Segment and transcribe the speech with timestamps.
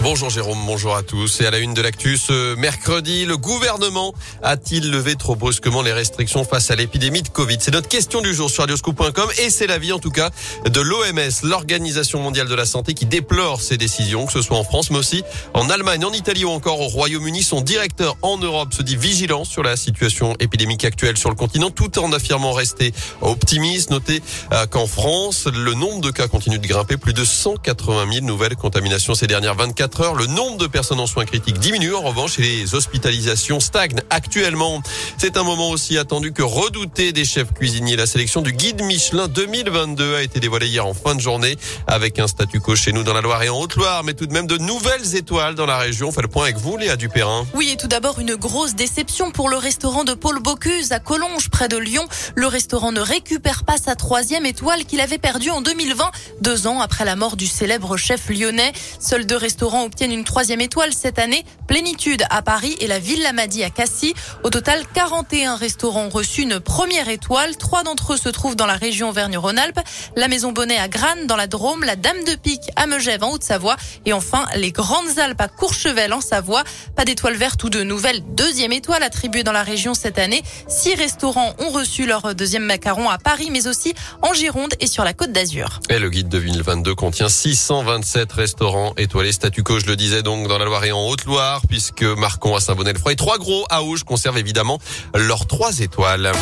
[0.00, 1.40] Bonjour Jérôme, bonjour à tous.
[1.40, 5.92] Et à la une de l'actu ce mercredi, le gouvernement a-t-il levé trop brusquement les
[5.92, 7.56] restrictions face à l'épidémie de Covid?
[7.58, 10.30] C'est notre question du jour sur radioscoop.com et c'est l'avis en tout cas
[10.64, 14.62] de l'OMS, l'Organisation mondiale de la santé, qui déplore ces décisions, que ce soit en
[14.62, 17.42] France mais aussi en Allemagne, en Italie ou encore au Royaume-Uni.
[17.42, 21.70] Son directeur en Europe se dit vigilant sur la situation épidémique actuelle sur le continent
[21.70, 23.90] tout en affirmant rester optimiste.
[23.90, 24.22] Notez
[24.52, 28.54] euh, qu'en France, le nombre de cas continue de grimper, plus de 180 000 nouvelles
[28.54, 30.14] contaminations ces dernières 24 heures.
[30.14, 34.82] Le nombre de personnes en soins critiques diminue en revanche les hospitalisations stagnent actuellement.
[35.16, 37.96] C'est un moment aussi attendu que redouté des chefs cuisiniers.
[37.96, 41.56] La sélection du guide Michelin 2022 a été dévoilée hier en fin de journée
[41.86, 44.32] avec un statu quo chez nous dans la Loire et en Haute-Loire, mais tout de
[44.32, 46.08] même de nouvelles étoiles dans la région.
[46.08, 47.46] On fait le point avec vous, Léa Dupérin.
[47.54, 51.48] Oui, et tout d'abord une grosse déception pour le restaurant de Paul Bocuse à Collonges,
[51.48, 52.06] près de Lyon.
[52.34, 56.10] Le restaurant ne récupère pas sa troisième étoile qu'il avait perdue en 2020,
[56.40, 58.72] deux ans après la mort du célèbre chef lyonnais.
[59.00, 61.44] Seuls deux restaurants obtiennent une troisième étoile cette année.
[61.66, 64.14] Plénitude à Paris et la Ville Lamadi à Cassis.
[64.44, 67.56] Au total, 41 restaurants ont reçu une première étoile.
[67.56, 69.80] Trois d'entre eux se trouvent dans la région Auvergne-Rhône-Alpes.
[70.16, 73.32] La Maison Bonnet à Grannes dans la Drôme, la Dame de Pique à Megève en
[73.32, 73.76] Haute-Savoie
[74.06, 76.64] et enfin les Grandes Alpes à Courchevel en Savoie.
[76.96, 80.42] Pas d'étoile verte ou de nouvelle deuxième étoile attribuée dans la région cette année.
[80.68, 85.04] Six restaurants ont reçu leur deuxième macaron à Paris mais aussi en Gironde et sur
[85.04, 85.80] la Côte d'Azur.
[85.90, 90.64] Et le guide 2022 contient 627 restaurants étoilés statu je le disais donc dans la
[90.64, 94.78] Loire et en Haute-Loire, puisque Marcon à Saint-Bonnet-le-Froid et trois gros à Auge conservent évidemment
[95.14, 96.32] leurs trois étoiles.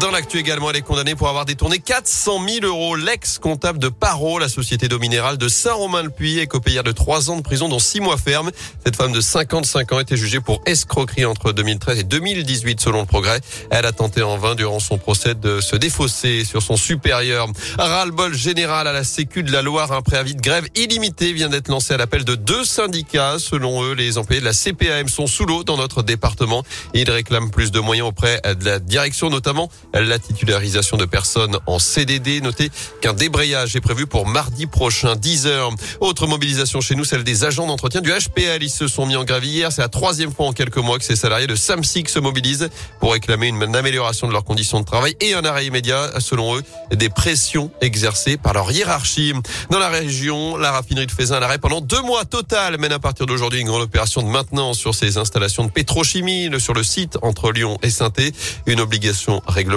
[0.00, 2.96] Dans l'actu également, elle est condamnée pour avoir détourné 400 000 euros.
[2.96, 7.42] L'ex-comptable de Paro, la société d'eau minérale de Saint-Romain-le-Puy, est copayère de 3 ans de
[7.42, 8.50] prison, dont 6 mois ferme.
[8.84, 13.06] Cette femme de 55 ans était jugée pour escroquerie entre 2013 et 2018, selon le
[13.06, 13.40] progrès.
[13.70, 17.48] Elle a tenté en vain, durant son procès, de se défausser sur son supérieur.
[17.78, 19.92] Ras-le-bol général à la Sécu de la Loire.
[19.92, 23.38] Un préavis de grève illimité vient d'être lancé à l'appel de deux syndicats.
[23.38, 26.64] Selon eux, les employés de la CPAM sont sous l'eau dans notre département.
[26.92, 31.78] Ils réclament plus de moyens auprès de la direction, notamment la titularisation de personnes en
[31.78, 32.40] CDD.
[32.40, 32.70] Notez
[33.00, 35.70] qu'un débrayage est prévu pour mardi prochain, 10 heures.
[36.00, 38.62] Autre mobilisation chez nous, celle des agents d'entretien du HPL.
[38.62, 39.72] Ils se sont mis en grève hier.
[39.72, 42.68] C'est la troisième fois en quelques mois que ces salariés de Samsic se mobilisent
[43.00, 46.62] pour réclamer une amélioration de leurs conditions de travail et un arrêt immédiat, selon eux,
[46.92, 49.32] des pressions exercées par leur hiérarchie.
[49.70, 52.98] Dans la région, la raffinerie de Faisin à l'arrêt pendant deux mois total mène à
[52.98, 57.18] partir d'aujourd'hui une grande opération de maintenance sur ses installations de pétrochimie sur le site
[57.22, 58.12] entre Lyon et saint
[58.66, 59.75] Une obligation réglementaire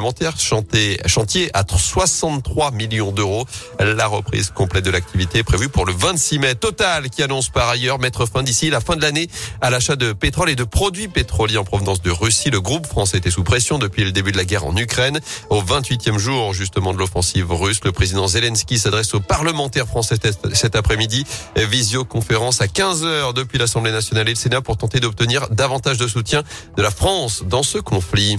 [1.07, 3.45] chantier, à 63 millions d'euros.
[3.79, 6.55] La reprise complète de l'activité est prévue pour le 26 mai.
[6.55, 9.27] Total qui annonce par ailleurs mettre fin d'ici la fin de l'année
[9.61, 12.49] à l'achat de pétrole et de produits pétroliers en provenance de Russie.
[12.49, 15.19] Le groupe français était sous pression depuis le début de la guerre en Ukraine.
[15.49, 20.15] Au 28e jour justement de l'offensive russe, le président Zelensky s'adresse aux parlementaires français
[20.53, 21.25] cet après-midi.
[21.55, 26.07] Visioconférence à 15 heures depuis l'Assemblée nationale et le Sénat pour tenter d'obtenir davantage de
[26.07, 26.43] soutien
[26.77, 28.35] de la France dans ce conflit.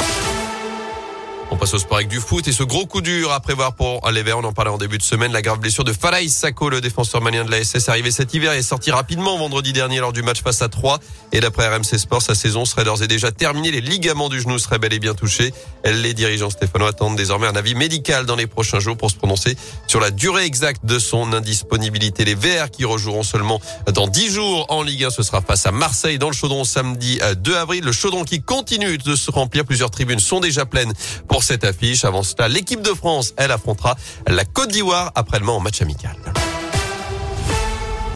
[1.52, 4.08] On passe au sport avec du foot et ce gros coup dur à prévoir pour
[4.12, 4.38] les Verts.
[4.38, 5.32] On en parlait en début de semaine.
[5.32, 8.52] La grave blessure de Falaï Sako, le défenseur malien de la SS, arrivé cet hiver
[8.52, 11.00] et est sorti rapidement vendredi dernier lors du match face à 3.
[11.32, 13.72] Et d'après RMC Sport, sa saison serait d'ores et déjà terminée.
[13.72, 15.52] Les ligaments du genou seraient bel et bien touchés.
[15.84, 19.56] Les dirigeants stéphanois attendent désormais un avis médical dans les prochains jours pour se prononcer
[19.88, 22.24] sur la durée exacte de son indisponibilité.
[22.24, 23.60] Les Verts qui rejoueront seulement
[23.92, 27.18] dans 10 jours en Ligue 1, ce sera face à Marseille dans le Chaudron samedi
[27.38, 27.84] 2 avril.
[27.84, 29.64] Le Chaudron qui continue de se remplir.
[29.64, 30.92] Plusieurs tribunes sont déjà pleines
[31.42, 32.04] cette affiche.
[32.04, 33.96] Avant cela, l'équipe de France, elle affrontera
[34.26, 36.16] la Côte d'Ivoire après le en match amical.